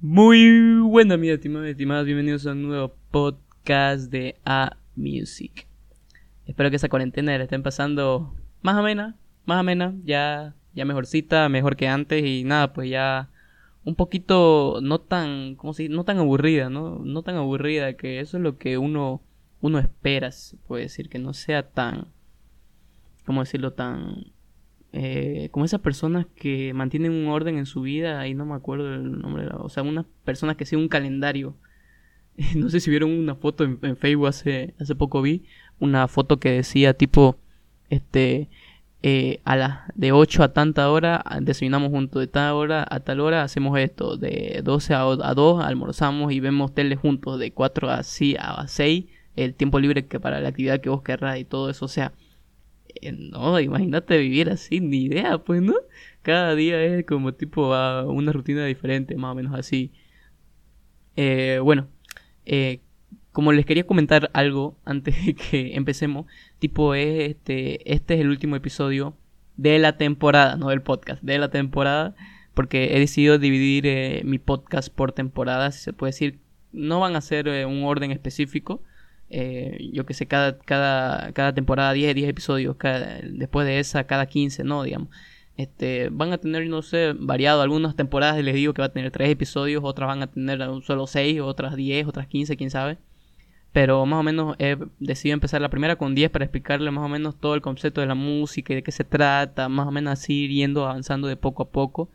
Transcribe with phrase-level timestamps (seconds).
[0.00, 2.06] Muy buena, mi estimados y estimadas.
[2.06, 5.66] Bienvenidos a un nuevo podcast de A Music.
[6.46, 8.32] Espero que esa cuarentena la estén pasando
[8.62, 13.28] más amena, más amena, ya, ya mejorcita, mejor que antes y nada, pues ya
[13.84, 15.94] un poquito no tan, ¿cómo se dice?
[15.96, 17.00] No tan aburrida, ¿no?
[17.00, 19.20] No tan aburrida, que eso es lo que uno,
[19.60, 22.06] uno espera, se puede decir, que no sea tan,
[23.26, 23.72] ¿cómo decirlo?
[23.72, 24.26] Tan
[24.92, 28.94] eh, como esas personas que mantienen un orden en su vida, ahí no me acuerdo
[28.94, 31.56] el nombre, o sea, unas personas que siguen un calendario.
[32.56, 35.44] no sé si vieron una foto en, Facebook hace, hace poco vi,
[35.78, 37.36] una foto que decía tipo,
[37.90, 38.48] este,
[39.02, 43.20] eh, a las de 8 a tanta hora desayunamos juntos, de tal hora a tal
[43.20, 47.90] hora hacemos esto, de 12 a, a 2 almorzamos y vemos tele juntos, de 4
[47.90, 49.04] a, a 6
[49.36, 52.12] el tiempo libre que para la actividad que vos querrás y todo eso, o sea,
[53.12, 55.74] no, imagínate vivir así, ni idea, pues, ¿no?
[56.22, 57.68] Cada día es como tipo
[58.06, 59.92] una rutina diferente, más o menos así.
[61.16, 61.88] Eh, bueno,
[62.46, 62.80] eh,
[63.32, 66.26] como les quería comentar algo antes de que empecemos,
[66.58, 69.16] tipo es este, este es el último episodio
[69.56, 72.14] de la temporada, no del podcast, de la temporada,
[72.54, 76.38] porque he decidido dividir mi podcast por temporadas, si se puede decir,
[76.72, 78.82] no van a ser un orden específico,
[79.30, 82.76] eh, yo que sé, cada, cada, cada temporada 10, 10 episodios,
[83.24, 84.82] después de esa cada 15, ¿no?
[84.82, 85.08] Digamos.
[85.56, 87.62] Este, van a tener, no sé, variado.
[87.62, 91.06] Algunas temporadas les digo que va a tener 3 episodios, otras van a tener solo
[91.06, 92.98] 6, otras 10, otras 15, quién sabe.
[93.72, 97.08] Pero más o menos he decidido empezar la primera con 10 para explicarle más o
[97.08, 100.14] menos todo el concepto de la música y de qué se trata, más o menos
[100.14, 102.08] así yendo avanzando de poco a poco.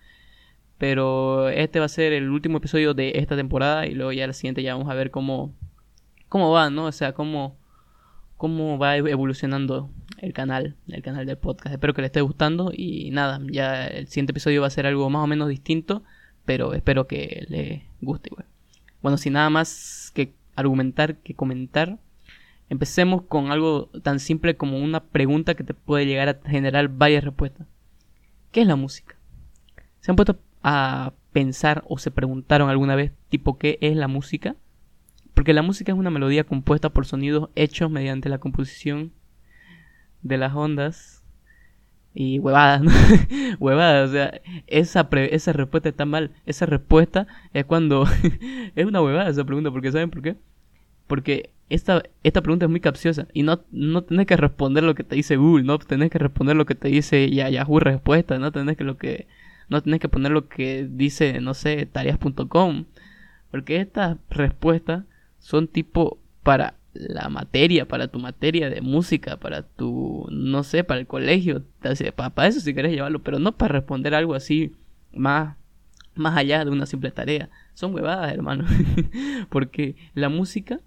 [0.78, 4.34] Pero este va a ser el último episodio de esta temporada y luego ya el
[4.34, 5.54] siguiente ya vamos a ver cómo,
[6.34, 6.86] cómo va, ¿no?
[6.86, 7.56] O sea, cómo,
[8.38, 11.76] cómo va evolucionando el canal, el canal del podcast.
[11.76, 15.08] Espero que le esté gustando y nada, ya el siguiente episodio va a ser algo
[15.12, 16.02] más o menos distinto,
[16.44, 18.48] pero espero que le guste igual.
[19.04, 22.00] Bueno, sin nada más que argumentar, que comentar,
[22.68, 27.24] empecemos con algo tan simple como una pregunta que te puede llegar a generar varias
[27.24, 27.68] respuestas.
[28.52, 29.18] ¿Qué es la música?
[30.00, 34.56] ¿Se han puesto a pensar o se preguntaron alguna vez tipo qué es la música?
[35.34, 39.12] Porque la música es una melodía compuesta por sonidos hechos mediante la composición
[40.22, 41.24] de las ondas
[42.14, 42.92] y huevadas, ¿no?
[43.60, 46.32] huevadas, o sea, esa, esa respuesta está mal.
[46.46, 48.06] Esa respuesta es cuando
[48.76, 50.36] es una huevada esa pregunta, porque ¿saben por qué?
[51.08, 55.04] Porque esta, esta pregunta es muy capciosa y no, no tenés que responder lo que
[55.04, 58.78] te dice Google, no tenés que responder lo que te dice Yahoo Respuesta, no tenés
[58.78, 59.28] que lo que
[59.70, 62.86] no tenés que poner lo que dice, no sé, tareas.com,
[63.50, 65.06] porque esta respuesta
[65.44, 71.02] son tipo para la materia, para tu materia de música, para tu, no sé, para
[71.02, 71.66] el colegio,
[72.16, 74.72] para, eso si querés llevarlo, pero no para responder algo así
[75.14, 75.58] más,
[76.16, 77.50] más allá de una simple tarea.
[77.74, 78.66] Son huevadas, hermano.
[79.50, 80.80] Porque la música,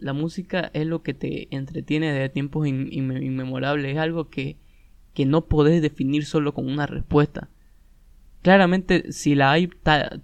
[0.00, 4.56] la música es lo que te entretiene de tiempos inmemorables, es algo que,
[5.12, 7.50] que no podés definir solo con una respuesta.
[8.44, 9.68] Claramente, si la hay,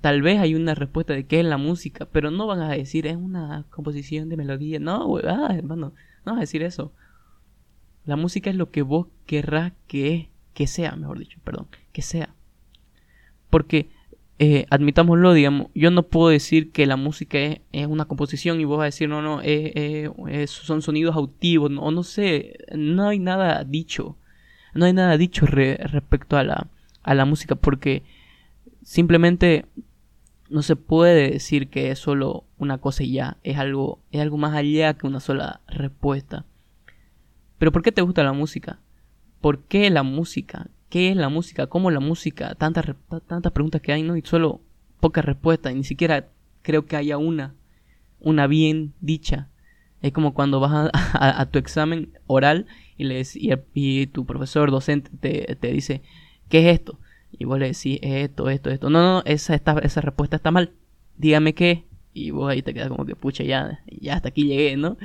[0.02, 3.06] tal vez hay una respuesta de qué es la música, pero no van a decir
[3.06, 4.78] es una composición de melodía.
[4.78, 5.94] No, hermano,
[6.26, 6.92] no vas a decir eso.
[8.04, 12.34] La música es lo que vos querrás que, que sea, mejor dicho, perdón, que sea.
[13.48, 13.88] Porque,
[14.38, 18.76] eh, admitámoslo, digamos, yo no puedo decir que la música es, una composición y vos
[18.76, 19.40] vas a decir, no, no,
[20.46, 24.18] son sonidos autivos, o no sé, no hay nada dicho.
[24.74, 26.68] No hay nada dicho respecto a la
[27.02, 28.02] a la música porque
[28.82, 29.66] simplemente
[30.50, 34.36] no se puede decir que es solo una cosa y ya, es algo, es algo
[34.36, 36.44] más allá que una sola respuesta.
[37.58, 38.80] Pero ¿por qué te gusta la música?
[39.40, 40.68] ¿Por qué la música?
[40.88, 41.68] ¿Qué es la música?
[41.68, 42.54] ¿Cómo la música?
[42.56, 42.84] Tantas,
[43.28, 44.16] tantas preguntas que hay, ¿no?
[44.16, 44.60] Y solo
[44.98, 46.28] pocas respuestas, y ni siquiera
[46.62, 47.54] creo que haya una,
[48.18, 49.48] una bien dicha.
[50.02, 55.10] Es como cuando vas a, tu examen oral y, le, y, y tu profesor docente
[55.20, 56.02] te, te dice,
[56.50, 56.98] ¿qué es esto?
[57.32, 58.90] Y vos le decís esto, esto, esto.
[58.90, 60.72] No, no, esa, esta, esa respuesta está mal.
[61.16, 61.84] Dígame qué.
[62.12, 64.98] Y vos ahí te quedas como que, pucha, ya, ya hasta aquí llegué, ¿no?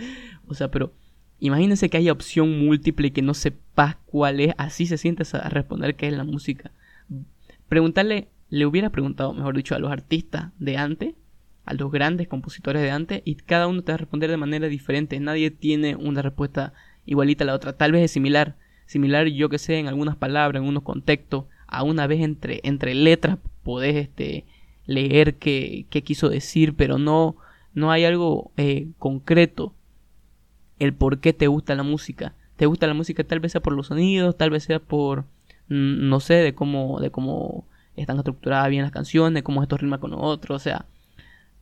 [0.48, 0.92] O sea, pero
[1.40, 4.54] imagínense que haya opción múltiple y que no sepas cuál es.
[4.58, 6.72] Así se siente a responder qué es la música.
[7.70, 11.16] Preguntarle, le hubiera preguntado, mejor dicho, a los artistas de antes,
[11.64, 14.68] a los grandes compositores de antes, y cada uno te va a responder de manera
[14.68, 15.20] diferente.
[15.20, 16.74] Nadie tiene una respuesta
[17.06, 17.74] igualita a la otra.
[17.74, 18.56] Tal vez es similar,
[18.86, 22.94] similar, yo que sé, en algunas palabras, en unos contextos, a una vez entre, entre
[22.94, 24.46] letras podés este,
[24.86, 27.36] leer qué, qué quiso decir, pero no,
[27.74, 29.74] no hay algo eh, concreto
[30.80, 32.34] el por qué te gusta la música.
[32.56, 35.26] Te gusta la música tal vez sea por los sonidos, tal vez sea por,
[35.68, 37.66] no sé, de cómo, de cómo
[37.96, 40.86] están estructuradas bien las canciones, cómo esto rima con otro, o sea,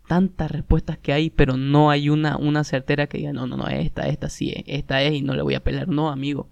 [0.07, 3.67] tantas respuestas que hay, pero no hay una, una certera que diga, no, no, no,
[3.67, 5.87] esta, esta sí es, esta es y no le voy a pelear.
[5.87, 6.49] No, amigo.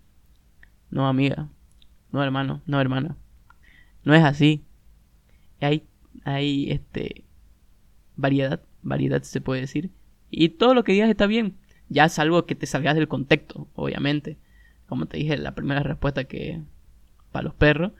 [0.92, 1.50] No, amiga.
[2.12, 2.62] No, hermano.
[2.66, 3.18] No, hermana.
[4.04, 4.64] No es así.
[5.60, 5.88] Hay,
[6.24, 7.24] hay, este,
[8.16, 9.90] variedad, variedad se puede decir.
[10.30, 11.58] Y todo lo que digas está bien.
[11.90, 14.38] Ya salvo que te salgas del contexto, obviamente.
[14.88, 16.62] Como te dije, la primera respuesta que
[17.32, 17.94] para los perros,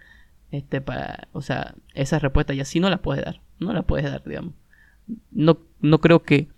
[0.52, 3.42] este, para, o sea, esa respuesta ya sí no la puedes dar.
[3.60, 4.54] No la puedes dar, digamos
[5.32, 6.50] no, no creo que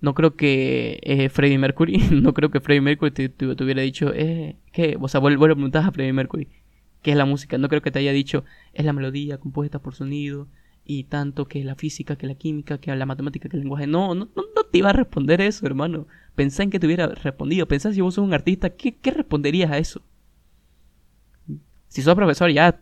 [0.00, 4.56] no creo que eh, Freddie Mercury, no creo que Freddie Mercury te, hubiera dicho, eh,
[4.72, 4.96] ¿qué?
[5.00, 6.48] O sea, vuelvo a preguntar a Freddie Mercury,
[7.02, 7.58] ¿qué es la música?
[7.58, 10.48] No creo que te haya dicho, es la melodía compuesta por sonido
[10.84, 13.86] y tanto que la física, que la química, que la matemática, que el lenguaje.
[13.86, 16.06] No, no, no, te iba a responder eso, hermano.
[16.34, 17.68] Pensá en que te hubiera respondido.
[17.68, 20.02] Pensá si vos sos un artista, ¿qué, qué responderías a eso?
[21.88, 22.80] Si sos profesor, ya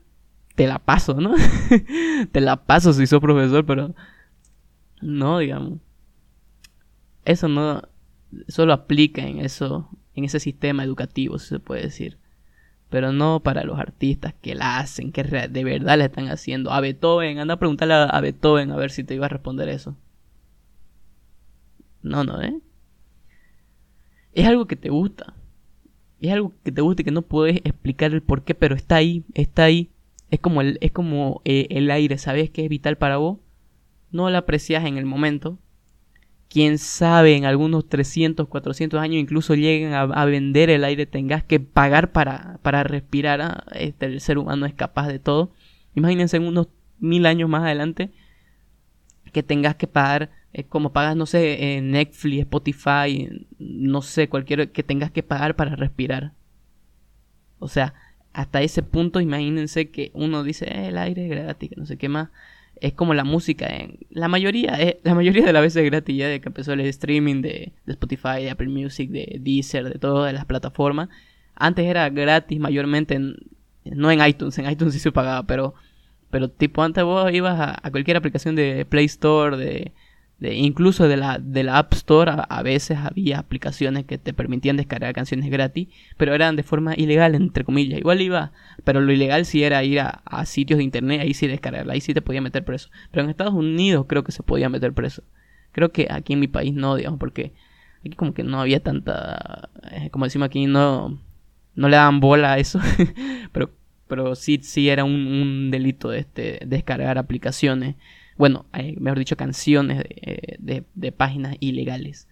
[0.55, 1.35] te la paso, ¿no?
[2.33, 3.95] te la paso si sos profesor, pero
[5.01, 5.79] no, digamos.
[7.29, 7.83] Eso no
[8.49, 12.17] solo aplica en eso, en ese sistema educativo, si se puede decir.
[12.89, 16.73] Pero no para los artistas que la hacen, que de verdad la están haciendo.
[16.73, 19.95] A Beethoven, anda a preguntarle a Beethoven a ver si te iba a responder eso.
[22.03, 22.63] No, no, ¿eh?
[24.33, 25.35] Es algo que te gusta.
[26.21, 28.97] Es algo que te gusta y que no puedes explicar el por qué, pero está
[28.97, 29.91] ahí, está ahí.
[30.31, 33.39] Es como el, es como eh, el aire, ¿sabes que es vital para vos?
[34.11, 35.59] no la aprecias en el momento.
[36.49, 41.61] Quién sabe, en algunos 300, 400 años incluso lleguen a, vender el aire, tengas que
[41.61, 43.41] pagar para, para respirar.
[43.43, 43.65] ¿ah?
[43.73, 45.53] Este, el ser humano es capaz de todo.
[45.95, 46.69] Imagínense en unos
[46.99, 48.11] mil años más adelante
[49.33, 54.83] que tengas que pagar, eh, como pagas, no sé, Netflix, Spotify, no sé, cualquier que
[54.83, 56.33] tengas que pagar para respirar.
[57.59, 57.95] O sea,
[58.33, 62.09] hasta ese punto, imagínense que uno dice, eh, el aire es gratis, no sé qué
[62.09, 62.31] más
[62.81, 66.29] es como la música en la mayoría eh, la mayoría de las veces gratis ya
[66.29, 70.45] de que empezó el streaming de, Spotify de Apple Music de Deezer de todas las
[70.45, 71.09] plataformas.
[71.55, 73.19] Antes era gratis mayormente
[73.85, 75.75] no en iTunes en iTunes sí se pagaba pero
[76.31, 79.93] pero tipo antes vos ibas a cualquier aplicación de Play Store de
[80.41, 85.13] incluso de la, de la App Store a, veces había aplicaciones que te permitían descargar
[85.13, 87.99] canciones gratis, pero eran de forma ilegal, entre comillas.
[87.99, 88.53] Igual iba,
[88.85, 92.15] pero lo ilegal sí era ir a, sitios de internet, ahí sí descargarla, ahí sí
[92.15, 92.89] te podía meter preso.
[93.11, 95.25] Pero en Estados Unidos creo que se podía meter preso.
[95.73, 97.53] Creo que aquí en mi país no, digamos, porque
[98.01, 101.21] aquí como que no había tanta, eh, como decimos aquí, no,
[101.75, 102.81] no le daban bola a eso,
[103.53, 103.73] pero,
[104.07, 107.97] pero sí, sí era un, un delito de este, descargar aplicaciones
[108.39, 112.29] bueno, eh, mejor dicho, canciones eh, de, de, páginas ilegales.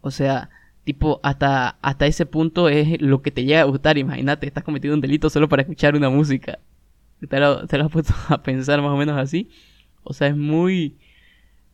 [0.00, 0.48] O sea,
[0.84, 3.98] tipo, hasta, hasta ese punto es lo que te llega a gustar.
[3.98, 6.58] Imagínate, estás cometiendo un delito solo para escuchar una música.
[7.28, 9.50] ¿Te lo, te lo has puesto a pensar más o menos así?
[10.04, 10.96] O sea, es muy,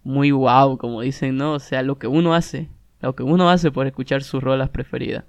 [0.02, 1.54] muy wow, como dicen, ¿no?
[1.54, 2.68] O sea, lo que uno hace,
[3.00, 5.24] lo que uno hace por escuchar sus rolas preferidas.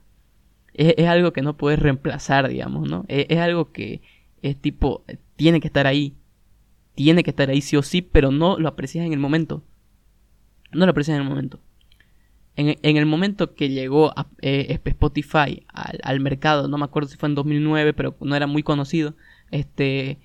[0.74, 3.06] Es, algo que no puedes reemplazar, digamos, ¿no?
[3.08, 4.02] Es, es algo que
[4.42, 5.04] es tipo,
[5.36, 6.16] tiene que estar ahí
[6.96, 9.64] tiene que estar ahí sí o sí, pero no lo aprecias en el momento.
[10.72, 11.60] No lo aprecias en el momento.
[12.56, 17.36] En, el momento que llegó eh, Spotify al, mercado, no me acuerdo si fue en
[17.36, 19.16] 2009, pero no era muy conocido,
[19.50, 20.20] este,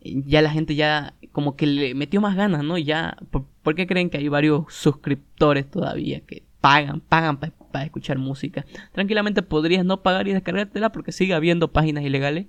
[0.00, 2.78] ya la gente ya como que le metió más ganas, ¿no?
[2.78, 8.64] Ya, ¿por, qué creen que hay varios suscriptores todavía que pagan, pagan para escuchar música?
[8.92, 12.46] Tranquilamente podrías no pagar y descargártela porque sigue habiendo páginas ilegales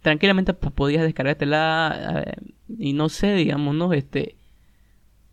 [0.00, 2.36] tranquilamente podías descargártela eh,
[2.78, 3.92] y no sé, digamos, ¿no?
[3.92, 4.36] Este,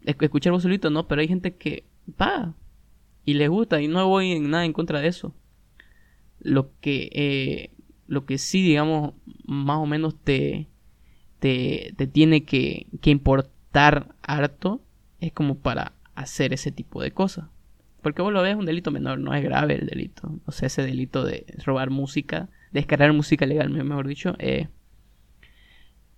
[0.02, 1.08] escuchar vos solito, ¿no?
[1.08, 1.86] Pero hay gente que
[2.20, 2.54] va
[3.26, 5.34] y le gusta y no voy en nada en contra de eso.
[6.40, 7.72] Lo que, eh,
[8.08, 9.14] lo que sí, digamos,
[9.46, 10.68] más o menos te,
[11.40, 14.82] te, te tiene que, que importar harto
[15.20, 17.46] es como para hacer ese tipo de cosas.
[18.02, 20.40] Porque vos lo ves un delito menor, no es grave el delito.
[20.46, 24.68] O sea, ese delito de robar música descargar música legal, mejor dicho, eh,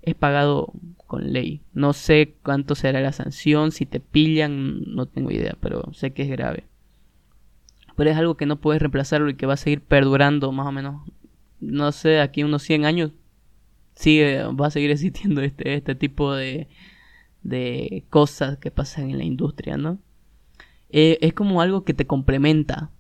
[0.01, 0.74] es pagado
[1.08, 1.62] con ley.
[1.74, 6.24] No sé cuánto será la sanción, si te pillan, no tengo idea, pero sé que
[6.24, 6.65] es grave.
[7.96, 10.72] Pero es algo que no puedes reemplazarlo y que va a seguir perdurando más o
[10.72, 11.10] menos,
[11.60, 13.12] no sé, aquí unos 100 años
[13.96, 16.70] sigue, va a seguir existiendo este, este tipo de,
[17.44, 20.00] de cosas que pasan en la industria, ¿no?
[20.89, 22.91] Eh, es como algo que te complementa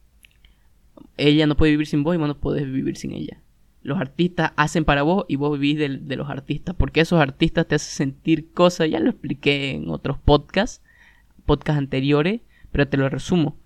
[1.17, 3.41] ella no puede vivir sin vos y vos no podés vivir sin ella.
[3.81, 6.75] Los artistas hacen para vos y vos vivís de, los artistas.
[6.75, 8.89] Porque esos artistas te hacen sentir cosas.
[8.89, 10.83] Ya lo expliqué en otros podcasts,
[11.45, 12.41] podcasts anteriores,
[12.71, 13.57] pero te lo resumo.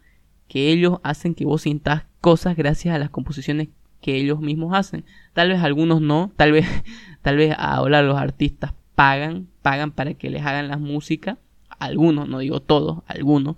[0.48, 3.70] Que ellos hacen que vos sientas cosas gracias a las composiciones
[4.02, 5.06] que ellos mismos hacen.
[5.34, 6.68] Tal vez algunos no, tal vez,
[7.24, 11.40] tal vez ahora los artistas pagan, pagan para que les hagan la música,
[11.80, 13.56] algunos, no digo todos, algunos.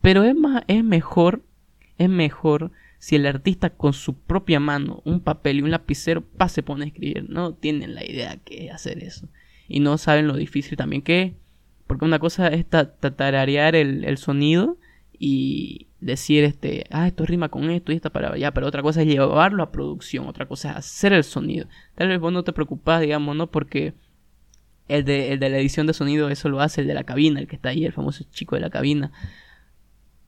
[0.00, 1.42] Pero es más, es mejor,
[1.98, 6.62] es mejor si el artista con su propia mano, un papel y un lapicero, pase
[6.62, 7.28] pone a escribir.
[7.28, 9.28] No tienen la idea que hacer eso.
[9.68, 11.32] Y no saben lo difícil también que es.
[11.86, 14.76] Porque una cosa es tararear el, el sonido
[15.18, 19.02] y decir este, ah, esto rima con esto y esta para allá, pero otra cosa
[19.02, 21.68] es llevarlo a producción, otra cosa es hacer el sonido.
[21.94, 23.50] Tal vez vos no te preocupás, digamos, ¿no?
[23.50, 23.94] Porque
[24.88, 27.40] el de, el de la edición de sonido eso lo hace el de la cabina,
[27.40, 29.12] el que está ahí, el famoso chico de la cabina.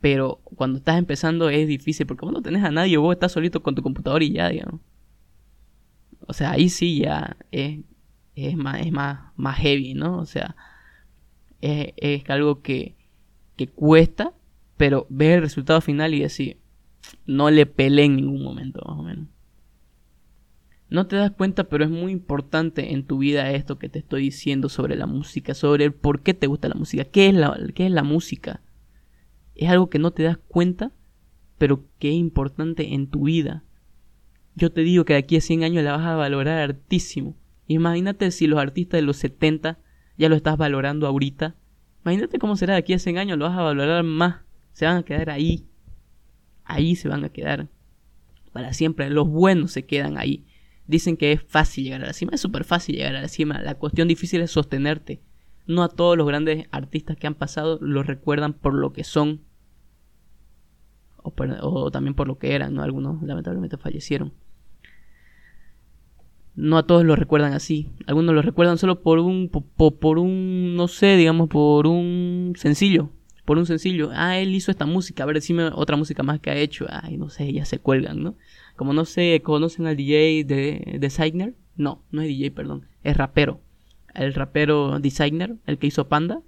[0.01, 3.63] Pero cuando estás empezando es difícil porque vos no tenés a nadie, vos estás solito
[3.63, 4.81] con tu computador y ya, digamos.
[6.27, 7.81] O sea, ahí sí ya es,
[8.37, 10.19] es, más, es más, más heavy, ¿no?
[10.19, 10.55] O sea,
[11.61, 12.95] es, es algo que,
[13.57, 14.35] que cuesta,
[14.77, 16.59] pero ves el resultado final y decir,
[17.27, 19.29] no le pelé en ningún momento, más o menos.
[20.91, 24.23] No te das cuenta, pero es muy importante en tu vida esto que te estoy
[24.23, 27.59] diciendo sobre la música, sobre el por qué te gusta la música, qué es la,
[27.75, 28.63] qué es la música
[29.59, 30.93] es algo que no te das cuenta,
[31.59, 33.65] pero que es importante en tu vida.
[34.55, 37.37] Yo te digo que de aquí a 100 años la vas a valorar hartísimo.
[37.67, 39.79] Imagínate si los artistas de los 70
[40.17, 41.57] ya lo estás valorando ahorita.
[42.05, 44.37] Imagínate cómo será de aquí a 100 años, lo vas a valorar más.
[44.73, 45.67] Se van a quedar ahí.
[46.65, 47.69] Ahí se van a quedar.
[48.53, 49.11] Para siempre.
[49.11, 50.47] Los buenos se quedan ahí.
[50.87, 52.33] Dicen que es fácil llegar a la cima.
[52.35, 53.61] Es súper fácil llegar a la cima.
[53.61, 55.21] La cuestión difícil es sostenerte.
[55.67, 59.43] No a todos los grandes artistas que han pasado los recuerdan por lo que son,
[61.23, 62.83] o, también por lo que eran, ¿no?
[62.83, 64.33] Algunos lamentablemente fallecieron.
[66.55, 67.89] No a todos lo recuerdan así.
[68.07, 73.11] Algunos lo recuerdan solo por un, por, un, no sé, digamos, por un sencillo.
[73.45, 74.11] Por un sencillo.
[74.13, 75.23] Ah, él hizo esta música.
[75.23, 76.87] A ver, decime otra música más que ha hecho.
[76.91, 78.37] Ay, no sé, ya se cuelgan, ¿no?
[78.77, 81.55] Como no sé, ¿conocen al DJ de Designer?
[81.77, 82.87] No, no es DJ, perdón.
[83.05, 83.61] Es rapero.
[84.15, 86.43] El rapero Designer, el que hizo Panda.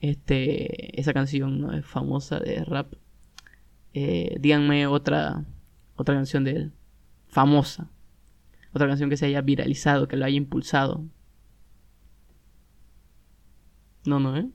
[0.00, 1.72] Este, esa canción ¿no?
[1.72, 2.92] es famosa de rap
[3.98, 5.46] eh, díganme otra,
[5.96, 6.72] otra canción de él,
[7.28, 7.88] famosa.
[8.74, 11.02] Otra canción que se haya viralizado, que lo haya impulsado.
[14.04, 14.50] No, no, ¿eh?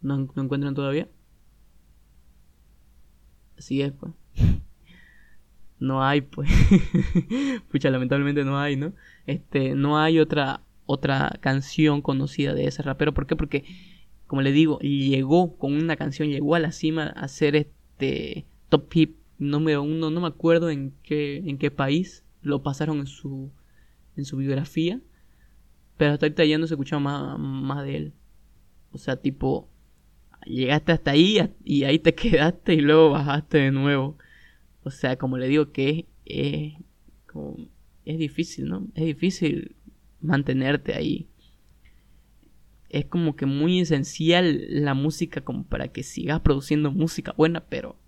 [0.00, 1.06] ¿No, no encuentran todavía?
[3.58, 4.14] Así es, pues.
[5.78, 6.48] no hay, pues.
[7.70, 8.94] Pucha, lamentablemente no hay, ¿no?
[9.26, 13.12] Este, no hay otra, otra canción conocida de ese rapero.
[13.12, 13.36] ¿Por qué?
[13.36, 13.64] Porque
[14.26, 18.92] como le digo, llegó con una canción, llegó a la cima a ser este top
[18.92, 23.50] hit número uno, no me acuerdo en qué, en qué país lo pasaron en su,
[24.16, 25.00] en su biografía,
[25.96, 28.12] pero hasta ahorita ya no se escuchaba más, más de él.
[28.92, 29.68] O sea, tipo,
[30.46, 34.16] llegaste hasta ahí y ahí te quedaste y luego bajaste de nuevo.
[34.82, 36.74] O sea, como le digo que es,
[38.04, 38.86] es difícil, ¿no?
[38.94, 39.76] Es difícil
[40.20, 41.28] mantenerte ahí
[42.94, 47.98] es como que muy esencial la música como para que sigas produciendo música buena, pero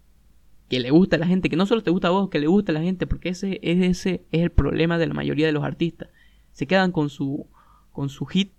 [0.69, 2.47] que le gusta a la gente, que no solo te gusta a vos, que le
[2.47, 5.53] gusta a la gente, porque ese es ese es el problema de la mayoría de
[5.53, 6.11] los artistas.
[6.53, 7.49] Se quedan con su
[7.91, 8.53] con su hit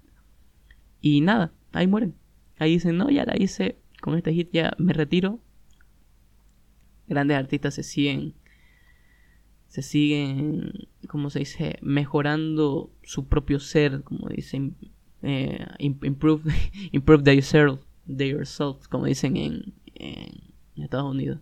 [1.00, 2.14] y nada, ahí mueren.
[2.60, 5.40] Ahí dicen, "No, ya la hice, con este hit ya me retiro."
[7.08, 8.34] Grandes artistas se siguen
[9.68, 10.72] se siguen,
[11.08, 14.76] como se dice, mejorando su propio ser, como dicen,
[15.24, 16.44] eh, improve,
[16.92, 21.40] improve themselves, como dicen en, en, Estados Unidos,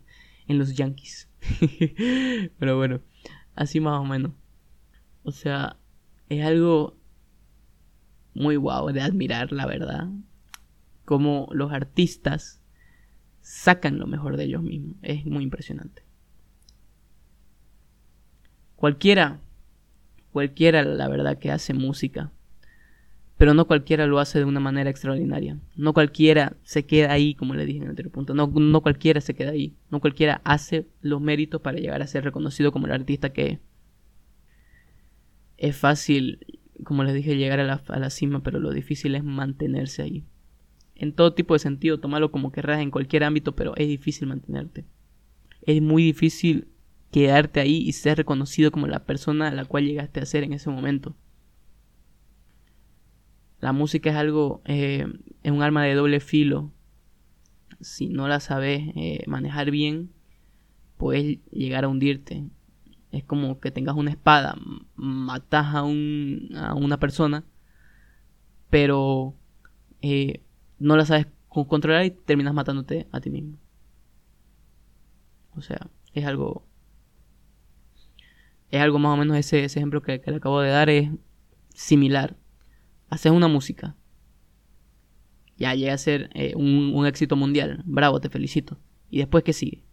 [0.47, 1.29] en los Yankees.
[2.59, 3.01] Pero bueno,
[3.55, 4.31] así más o menos.
[5.23, 5.77] O sea,
[6.29, 6.97] es algo
[8.33, 10.07] muy guau de admirar, la verdad.
[11.03, 12.61] Como los artistas
[13.41, 14.97] sacan lo mejor de ellos mismos.
[15.01, 16.03] Es muy impresionante.
[18.75, 19.39] Cualquiera,
[20.31, 22.31] cualquiera, la verdad, que hace música
[23.37, 25.59] pero no cualquiera lo hace de una manera extraordinaria.
[25.75, 28.33] No cualquiera se queda ahí, como le dije en el anterior punto.
[28.33, 29.75] No, no cualquiera se queda ahí.
[29.91, 33.59] No cualquiera hace los méritos para llegar a ser reconocido como el artista que es.
[35.57, 36.39] Es fácil,
[36.83, 40.23] como les dije, llegar a la, a la cima, pero lo difícil es mantenerse ahí.
[40.95, 44.85] En todo tipo de sentido, tomarlo como querrás en cualquier ámbito, pero es difícil mantenerte.
[45.61, 46.69] Es muy difícil
[47.11, 50.53] quedarte ahí y ser reconocido como la persona a la cual llegaste a ser en
[50.53, 51.15] ese momento.
[53.59, 55.07] La música es algo, eh,
[55.43, 56.71] es un arma de doble filo.
[57.81, 60.11] Si no la sabes eh, manejar bien,
[60.97, 62.45] puedes llegar a hundirte.
[63.11, 64.55] Es como que tengas una espada,
[64.95, 67.45] matas a, un, a una persona,
[68.69, 69.35] pero
[70.01, 70.41] eh,
[70.79, 73.57] no la sabes controlar y terminas matándote a ti mismo.
[75.55, 76.65] O sea, es algo
[78.75, 81.09] es algo más o menos ese, ese ejemplo que, le acabo de dar, es
[81.73, 82.35] similar.
[83.09, 83.95] Haces una música.
[85.57, 87.81] Ya llega a ser eh, un, un, éxito mundial.
[87.85, 88.77] Bravo, te felicito.
[89.09, 89.83] ¿Y después qué sigue?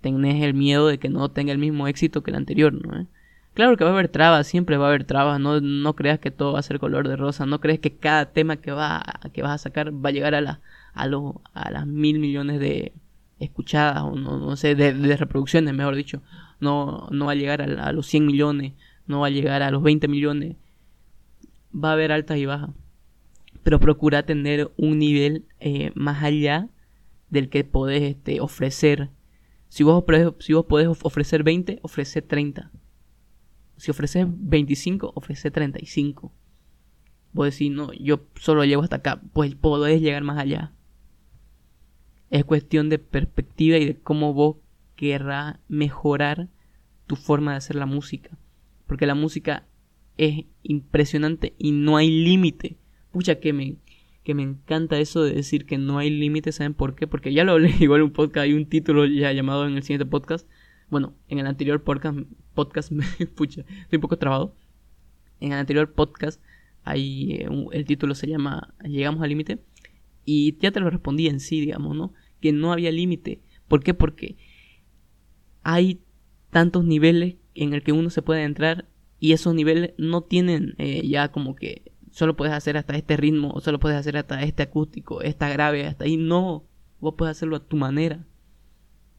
[0.00, 3.06] Tenés el miedo de que no tenga el mismo éxito que el anterior, ¿no?
[3.54, 6.30] Claro que va a haber trabas, siempre va a haber trabas, no, no creas que
[6.30, 9.02] todo va a ser color de rosa, no crees que cada tema que, va,
[9.34, 10.60] que vas a sacar va a llegar a, la,
[10.94, 12.94] a, a las mil millones de
[13.38, 16.22] escuchadas, o no, no sé, de, reproducciones, mejor dicho,
[16.60, 18.72] no, no va a llegar a, los 100 millones,
[19.06, 20.56] no va a llegar a los 20 millones,
[21.72, 22.70] va a haber altas y bajas,
[23.62, 26.68] pero procura tener un nivel eh, más allá
[27.30, 29.10] del que podés este, ofrecer.
[29.68, 30.04] Si vos,
[30.40, 32.70] si vos podés ofrecer 20, ofrece 30
[33.82, 36.32] si ofreces 25, ofrece 35.
[37.32, 39.20] Vos decís, no, yo solo llego hasta acá.
[39.32, 40.72] Pues podés llegar más allá.
[42.30, 44.58] Es cuestión de perspectiva y de cómo vos
[44.94, 46.48] querrás mejorar
[47.08, 48.38] tu forma de hacer la música.
[48.86, 49.66] Porque la música
[50.26, 52.76] es impresionante y no hay límite.
[53.10, 53.76] Pucha, que me,
[54.24, 56.52] que me encanta eso de decir que no hay límite.
[56.52, 57.06] ¿Saben por qué?
[57.06, 59.82] Porque ya lo hablé igual en un podcast, hay un título ya llamado en el
[59.82, 60.46] siguiente podcast
[60.92, 62.18] bueno, en el anterior podcast,
[62.52, 62.92] podcast
[63.34, 64.54] pucha, estoy un poco trabado.
[65.40, 66.38] En el anterior podcast,
[66.84, 69.58] ahí eh, el título se llama Llegamos al límite.
[70.26, 72.12] Y ya te lo respondí en sí, digamos, ¿no?
[72.42, 73.40] Que no había límite.
[73.68, 73.94] ¿Por qué?
[73.94, 74.36] Porque
[75.62, 76.02] hay
[76.50, 78.86] tantos niveles en el que uno se puede entrar
[79.22, 83.52] y esos niveles no tienen eh, ya como que solo puedes hacer hasta este ritmo
[83.52, 86.16] o solo puedes hacer hasta este acústico, esta grave, hasta ahí.
[86.16, 86.64] No,
[86.98, 88.26] vos puedes hacerlo a tu manera.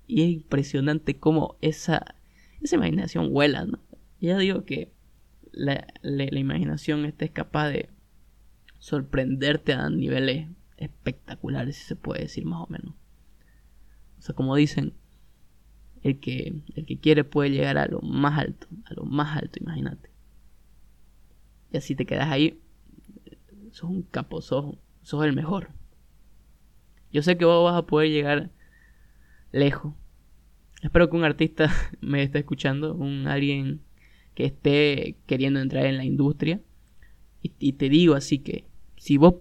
[0.06, 2.16] Y es impresionante cómo esa,
[2.62, 3.80] esa imaginación vuela, ¿no?
[4.20, 4.92] Ya digo que
[5.54, 7.90] la, imaginación esta es capaz de
[8.80, 12.94] sorprenderte a niveles espectaculares, si se puede decir más o menos.
[14.20, 14.96] O sea, como dicen,
[16.04, 19.58] el que, el que quiere puede llegar a lo más alto, a lo más alto,
[19.60, 20.10] imagínate.
[21.72, 22.60] Y así te quedas ahí,
[23.72, 24.76] sos un capo, sos,
[25.24, 25.70] el mejor.
[27.12, 28.52] Yo sé que vos vas a poder llegar
[29.52, 29.94] lejos.
[30.82, 33.82] Espero que un artista me esté escuchando, un alguien
[34.36, 36.60] que esté queriendo entrar en la industria.
[37.42, 38.64] Y, te digo así que
[38.96, 39.36] si vos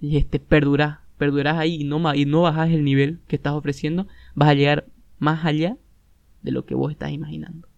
[0.00, 4.50] este, perdurás, perdurás ahí y no, y no bajás el nivel que estás ofreciendo, vas
[4.50, 4.86] a llegar
[5.18, 5.76] más allá
[6.42, 7.68] de lo que vos estás imaginando.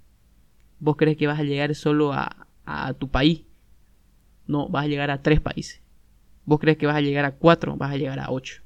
[0.79, 3.45] Vos crees que vas a llegar solo a, a tu país.
[4.47, 5.83] No, vas a llegar a tres países.
[6.45, 8.63] Vos crees que vas a llegar a cuatro, vas a llegar a ocho.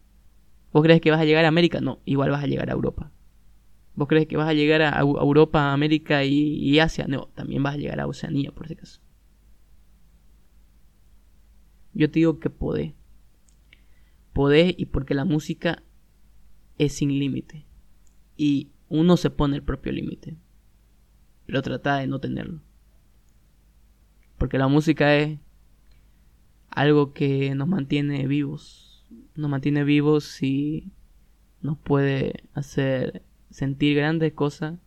[0.73, 1.81] ¿Vos crees que vas a llegar a América?
[1.81, 3.13] No, igual vas a llegar a Europa.
[3.95, 7.07] ¿Vos crees que vas a llegar a Europa, América y, Asia?
[7.07, 9.01] No, también vas a llegar a Oceanía, por ese caso.
[11.93, 12.93] Yo te digo que podés.
[14.33, 15.85] Podés y porque la música
[16.77, 17.67] es sin límite.
[18.37, 20.37] Y uno se pone el propio límite.
[21.47, 22.61] Pero trata de no tenerlo.
[24.39, 25.39] Porque la música es
[26.71, 28.95] algo que nos mantiene vivos
[29.35, 30.93] nos mantiene vivos y
[31.61, 34.79] nos puede hacer sentir grandes cosas,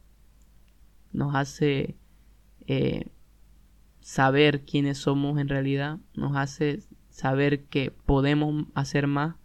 [1.12, 1.96] nos hace
[2.68, 3.08] eh,
[4.02, 9.36] saber quiénes somos en realidad, nos hace saber que podemos hacer más,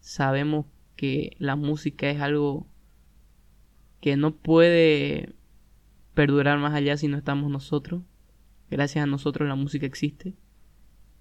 [0.00, 2.66] sabemos que la música es algo
[4.02, 5.32] que no puede
[6.12, 8.02] perdurar más allá si no estamos nosotros.
[8.68, 10.34] Gracias a nosotros la música existe,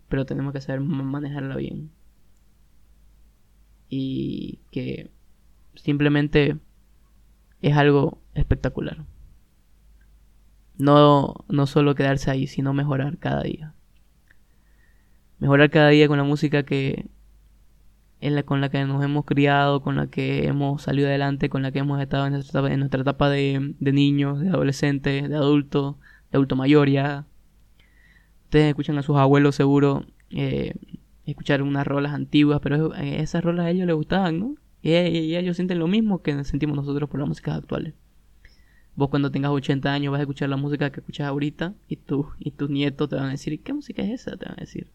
[0.10, 1.92] pero tenemos que saber manejarla bien
[3.88, 5.12] y que
[5.76, 6.58] simplemente
[7.62, 9.06] es algo espectacular.
[10.78, 13.76] No, no solo quedarse ahí, sino mejorar cada día.
[15.38, 17.12] Mejorar cada día con la música que
[18.22, 21.64] en la, con la que nos hemos criado, con la que hemos salido adelante, con
[21.64, 25.28] la que hemos estado en nuestra etapa, en nuestra etapa de, de niños, de adolescentes,
[25.28, 25.96] de adultos,
[26.32, 27.26] de adulto mayor ya.
[28.46, 30.76] Ustedes escuchan a sus abuelos seguro eh,
[31.26, 34.56] escuchar unas rolas antiguas, pero esas rolas a ellos les gustaban, ¿no?
[34.82, 34.94] Y,
[35.36, 37.94] ellos sienten lo mismo que sentimos nosotros por las músicas actuales.
[38.96, 42.28] Vos cuando tengas 80 años vas a escuchar la música que escuchas ahorita y tú
[42.40, 44.38] y tus nietos te van a decir, ¿qué música es esa?
[44.38, 44.88] Te van a decir.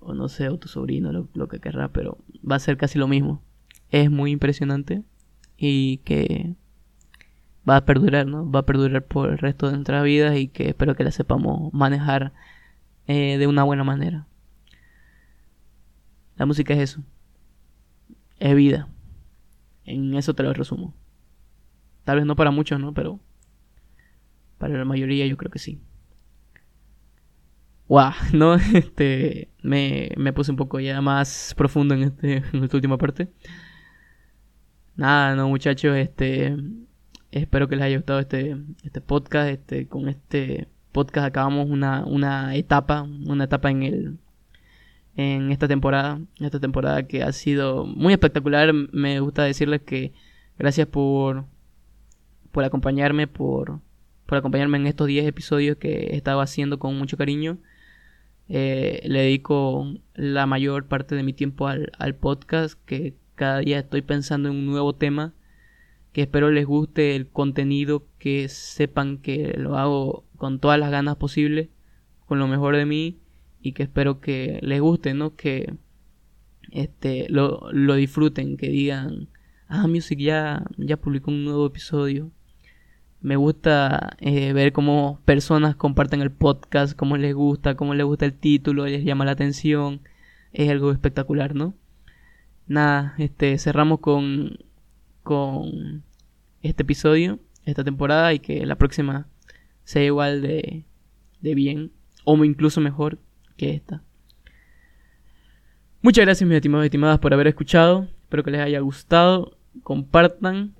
[0.00, 2.98] O no sé, o tu sobrino, lo, lo que querrá, pero va a ser casi
[2.98, 3.42] lo mismo.
[3.90, 5.02] Es muy impresionante
[5.56, 6.54] y que
[7.68, 8.50] va a perdurar, ¿no?
[8.50, 11.72] Va a perdurar por el resto de nuestras vidas y que espero que la sepamos
[11.74, 12.32] manejar
[13.06, 14.26] eh, de una buena manera.
[16.36, 17.02] La música es eso.
[18.38, 18.88] Es vida.
[19.84, 20.94] En eso te lo resumo.
[22.04, 22.94] Tal vez no para muchos, ¿no?
[22.94, 23.20] Pero
[24.58, 25.80] para la mayoría yo creo que sí.
[27.88, 28.54] Wow, ¿no?
[28.54, 33.28] Este, me, me puse un poco ya más profundo en, este, en esta última parte.
[34.96, 36.56] Nada, no muchachos, este,
[37.30, 39.50] Espero que les haya gustado este, este podcast.
[39.50, 44.18] Este, con este podcast acabamos una, una etapa, una etapa en el
[45.16, 48.72] en esta temporada, esta temporada que ha sido muy espectacular.
[48.72, 50.12] Me gusta decirles que
[50.58, 51.44] gracias por
[52.52, 53.80] por acompañarme, por
[54.26, 57.58] por acompañarme en estos 10 episodios que he estado haciendo con mucho cariño.
[58.48, 63.78] Eh, le dedico la mayor parte de mi tiempo al, al podcast, que cada día
[63.78, 65.34] estoy pensando en un nuevo tema
[66.12, 71.16] que espero les guste el contenido, que sepan que lo hago con todas las ganas
[71.16, 71.68] posibles,
[72.26, 73.20] con lo mejor de mí
[73.60, 75.36] y que espero que les guste, ¿no?
[75.36, 75.74] Que
[76.70, 79.28] este lo, lo disfruten, que digan,
[79.68, 82.30] ah, Music ya, ya publicó un nuevo episodio.
[83.20, 88.24] Me gusta eh, ver cómo personas comparten el podcast, cómo les gusta, cómo les gusta
[88.24, 90.00] el título, les llama la atención.
[90.52, 91.74] Es algo espectacular, ¿no?
[92.66, 94.58] Nada, este, cerramos con,
[95.22, 96.04] con
[96.62, 99.26] este episodio, esta temporada, y que la próxima
[99.84, 100.84] sea igual de,
[101.40, 101.90] de bien,
[102.24, 103.18] o incluso mejor
[103.56, 104.02] que esta.
[106.02, 108.06] Muchas gracias mis estimados y estimadas por haber escuchado.
[108.22, 109.56] Espero que les haya gustado.
[109.82, 110.74] Compartan.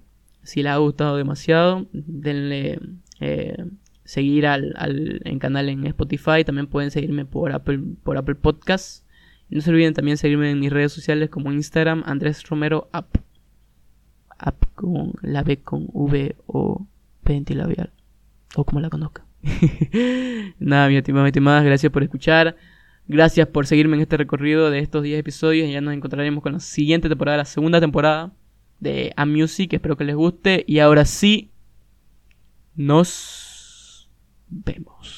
[0.49, 2.81] Si les ha gustado demasiado, denle
[3.21, 3.67] eh,
[4.05, 6.43] seguir al, al en canal en Spotify.
[6.43, 9.05] También pueden seguirme por Apple, por Apple Podcasts.
[9.51, 13.19] No se olviden también seguirme en mis redes sociales como Instagram, Andrés Romero App.
[14.39, 16.87] App con la B con V o
[17.27, 17.93] labial
[18.55, 19.27] O como la conozca.
[20.59, 22.57] Nada, mi estimado, mi estimadas, gracias por escuchar.
[23.07, 25.71] Gracias por seguirme en este recorrido de estos 10 episodios.
[25.71, 28.33] Ya nos encontraremos con la siguiente temporada, la segunda temporada
[28.81, 29.73] de A Music.
[29.73, 30.65] Espero que les guste.
[30.67, 31.51] Y ahora sí,
[32.75, 34.11] nos
[34.49, 35.18] vemos.